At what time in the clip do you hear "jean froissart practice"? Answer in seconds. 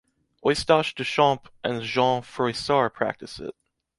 1.83-3.37